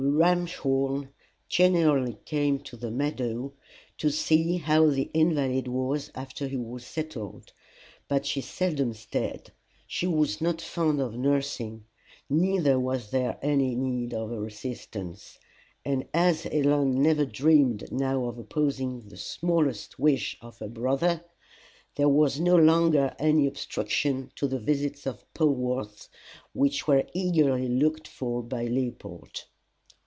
Ramshorn 0.03 1.09
generally 1.47 2.17
came 2.25 2.59
to 2.61 2.75
the 2.75 2.91
meadow 2.91 3.53
to 3.99 4.09
see 4.09 4.57
how 4.57 4.87
the 4.89 5.09
invalid 5.13 5.67
was 5.67 6.11
after 6.15 6.47
he 6.47 6.57
was 6.57 6.85
settled, 6.85 7.53
but 8.07 8.25
she 8.25 8.41
seldom 8.41 8.93
staid: 8.93 9.51
she 9.87 10.05
was 10.07 10.41
not 10.41 10.59
fond 10.59 10.99
of 10.99 11.13
nursing, 11.15 11.85
neither 12.29 12.79
was 12.79 13.11
there 13.11 13.37
any 13.43 13.75
need 13.75 14.13
of 14.13 14.31
her 14.31 14.45
assistance; 14.45 15.37
and 15.85 16.07
as 16.15 16.43
Helen 16.43 17.01
never 17.01 17.25
dreamed 17.25 17.91
now 17.91 18.25
of 18.25 18.37
opposing 18.39 19.07
the 19.07 19.17
smallest 19.17 19.97
wish 19.99 20.35
of 20.41 20.57
her 20.59 20.69
brother, 20.69 21.23
there 21.95 22.09
was 22.09 22.39
no 22.39 22.55
longer 22.55 23.15
any 23.19 23.45
obstruction 23.47 24.31
to 24.35 24.47
the 24.47 24.59
visits 24.59 25.05
of 25.05 25.25
Polwarth, 25.35 26.09
which 26.53 26.87
were 26.87 27.05
eagerly 27.13 27.69
looked 27.69 28.07
for 28.07 28.41
by 28.43 28.65
Leopold. 28.65 29.45